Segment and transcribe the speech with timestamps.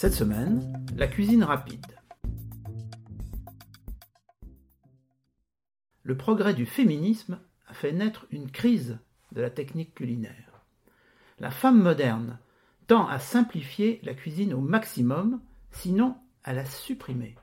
[0.00, 1.84] Cette semaine, la cuisine rapide.
[6.04, 8.98] Le progrès du féminisme a fait naître une crise
[9.32, 10.64] de la technique culinaire.
[11.38, 12.38] La femme moderne
[12.86, 17.36] tend à simplifier la cuisine au maximum, sinon à la supprimer.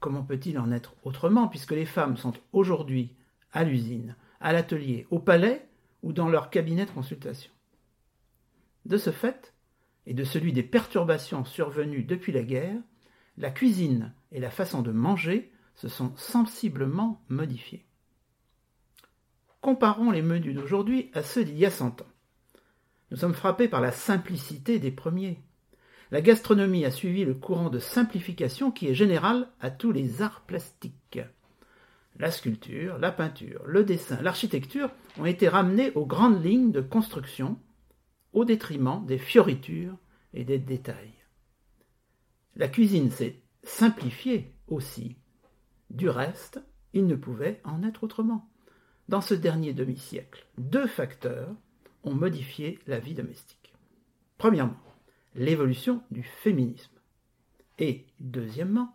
[0.00, 3.14] Comment peut-il en être autrement puisque les femmes sont aujourd'hui
[3.52, 5.68] à l'usine, à l'atelier, au palais
[6.02, 7.52] ou dans leur cabinet de consultation?
[8.86, 9.52] De ce fait,
[10.06, 12.78] et de celui des perturbations survenues depuis la guerre,
[13.38, 17.84] la cuisine et la façon de manger se sont sensiblement modifiées.
[19.60, 22.06] Comparons les menus d'aujourd'hui à ceux d'il y a cent ans.
[23.10, 25.40] Nous sommes frappés par la simplicité des premiers.
[26.10, 30.42] La gastronomie a suivi le courant de simplification qui est général à tous les arts
[30.42, 31.20] plastiques.
[32.18, 37.58] La sculpture, la peinture, le dessin, l'architecture ont été ramenés aux grandes lignes de construction
[38.36, 39.96] au détriment des fioritures
[40.34, 41.14] et des détails.
[42.54, 45.16] La cuisine s'est simplifiée aussi.
[45.88, 46.60] Du reste,
[46.92, 48.46] il ne pouvait en être autrement.
[49.08, 51.56] Dans ce dernier demi-siècle, deux facteurs
[52.04, 53.72] ont modifié la vie domestique.
[54.36, 54.76] Premièrement,
[55.34, 56.92] l'évolution du féminisme.
[57.78, 58.94] Et deuxièmement,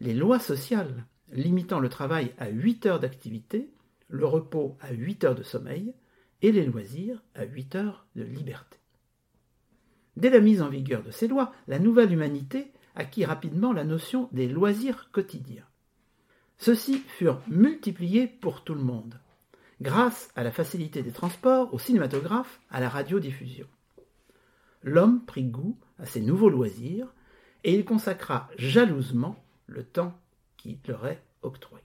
[0.00, 3.70] les lois sociales limitant le travail à 8 heures d'activité,
[4.08, 5.94] le repos à 8 heures de sommeil
[6.42, 8.78] et les loisirs à 8 heures de liberté.
[10.16, 14.28] Dès la mise en vigueur de ces lois, la nouvelle humanité acquit rapidement la notion
[14.32, 15.66] des loisirs quotidiens.
[16.58, 19.20] Ceux-ci furent multipliés pour tout le monde,
[19.82, 23.66] grâce à la facilité des transports, au cinématographe, à la radiodiffusion
[24.86, 27.12] l'homme prit goût à ces nouveaux loisirs,
[27.64, 30.18] et il consacra jalousement le temps
[30.56, 31.84] qui leur est octroyé.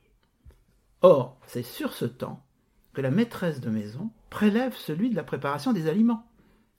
[1.01, 2.45] Or, c'est sur ce temps
[2.93, 6.27] que la maîtresse de maison prélève celui de la préparation des aliments.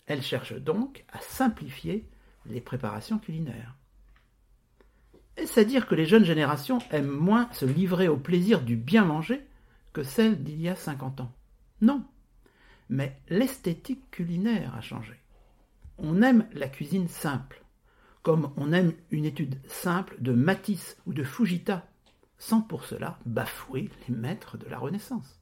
[0.07, 2.09] Elle cherche donc à simplifier
[2.47, 3.77] les préparations culinaires.
[5.37, 9.05] Est-ce à dire que les jeunes générations aiment moins se livrer au plaisir du bien
[9.05, 9.47] manger
[9.93, 11.33] que celles d'il y a 50 ans?
[11.81, 12.05] Non.
[12.89, 15.23] Mais l'esthétique culinaire a changé
[16.03, 17.63] on aime la cuisine simple,
[18.23, 21.87] comme on aime une étude simple de Matisse ou de Fujita,
[22.39, 25.41] sans pour cela bafouer les maîtres de la Renaissance.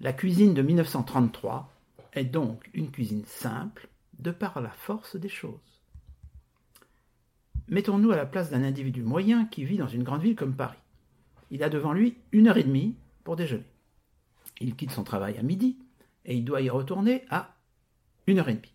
[0.00, 1.74] La cuisine de 1933
[2.12, 3.88] est donc une cuisine simple
[4.20, 5.82] de par la force des choses.
[7.66, 10.78] Mettons-nous à la place d'un individu moyen qui vit dans une grande ville comme Paris.
[11.50, 12.94] Il a devant lui une heure et demie
[13.24, 13.66] pour déjeuner.
[14.60, 15.78] Il quitte son travail à midi
[16.24, 17.56] et il doit y retourner à
[18.28, 18.74] une heure et demie.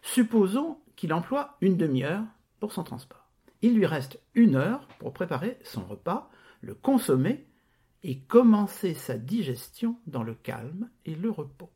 [0.00, 2.24] Supposons qu'il emploie une demi-heure
[2.58, 3.28] pour son transport.
[3.60, 6.30] Il lui reste une heure pour préparer son repas,
[6.62, 7.44] le consommer
[8.04, 11.70] et commencer sa digestion dans le calme et le repos.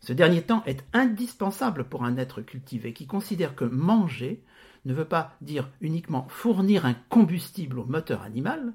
[0.00, 4.42] Ce dernier temps est indispensable pour un être cultivé qui considère que manger
[4.84, 8.72] ne veut pas dire uniquement fournir un combustible au moteur animal,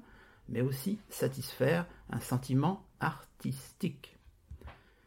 [0.48, 4.16] mais aussi satisfaire un sentiment artistique.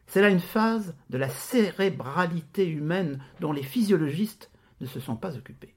[0.06, 5.36] C'est là une phase de la cérébralité humaine dont les physiologistes ne se sont pas
[5.36, 5.74] occupés.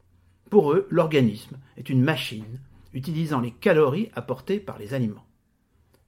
[0.50, 2.60] Pour eux, l'organisme est une machine
[2.94, 5.25] utilisant les calories apportées par les aliments.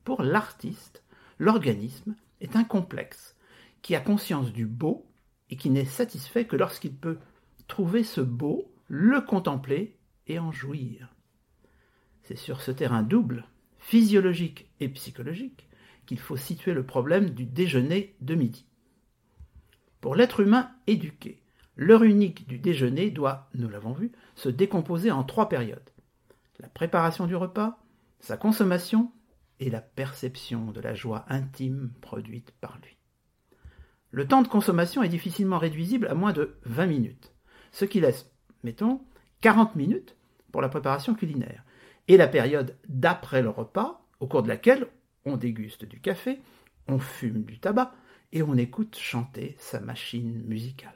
[0.07, 1.03] Pour l'artiste,
[1.37, 3.35] l'organisme est un complexe
[3.81, 5.05] qui a conscience du beau
[5.49, 7.17] et qui n'est satisfait que lorsqu'il peut
[7.67, 9.97] trouver ce beau, le contempler
[10.27, 11.13] et en jouir.
[12.23, 15.67] C'est sur ce terrain double, physiologique et psychologique,
[16.05, 18.65] qu'il faut situer le problème du déjeuner de midi.
[19.99, 21.43] Pour l'être humain éduqué,
[21.75, 25.89] l'heure unique du déjeuner doit, nous l'avons vu, se décomposer en trois périodes.
[26.61, 27.83] La préparation du repas,
[28.21, 29.11] sa consommation
[29.59, 32.97] et la perception de la joie intime produite par lui.
[34.11, 37.33] Le temps de consommation est difficilement réduisible à moins de 20 minutes,
[37.71, 38.31] ce qui laisse,
[38.63, 39.01] mettons,
[39.41, 40.15] 40 minutes
[40.51, 41.63] pour la préparation culinaire,
[42.07, 44.87] et la période d'après le repas, au cours de laquelle
[45.25, 46.39] on déguste du café,
[46.87, 47.93] on fume du tabac
[48.31, 50.93] et on écoute chanter sa machine musicale.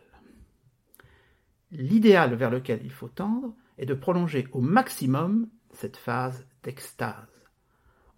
[1.71, 7.40] L'idéal vers lequel il faut tendre est de prolonger au maximum cette phase d'extase.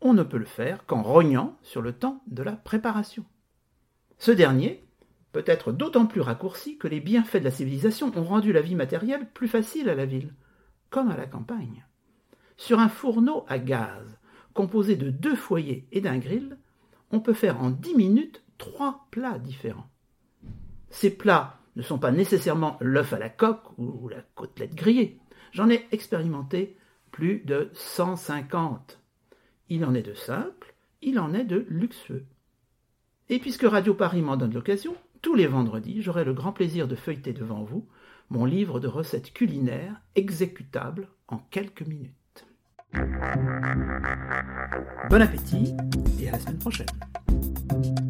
[0.05, 3.25] On ne peut le faire qu'en rognant sur le temps de la préparation.
[4.17, 4.85] Ce dernier
[5.31, 9.27] peut-être d'autant plus raccourci que les bienfaits de la civilisation ont rendu la vie matérielle
[9.33, 10.33] plus facile à la ville,
[10.89, 11.85] comme à la campagne.
[12.55, 14.19] Sur un fourneau à gaz,
[14.53, 16.57] composé de deux foyers et d'un grill,
[17.09, 19.89] on peut faire en dix minutes trois plats différents.
[20.89, 25.19] Ces plats ne sont pas nécessairement l'œuf à la coque ou la côtelette grillée.
[25.51, 26.77] J'en ai expérimenté
[27.09, 28.99] plus de 150.
[29.73, 32.27] Il en est de simples, il en est de luxueux.
[33.29, 34.93] Et puisque Radio Paris m'en donne l'occasion,
[35.23, 37.87] tous les vendredis, j'aurai le grand plaisir de feuilleter devant vous
[38.29, 42.45] mon livre de recettes culinaires exécutables en quelques minutes.
[45.09, 45.73] Bon appétit
[46.21, 48.02] et à la semaine prochaine.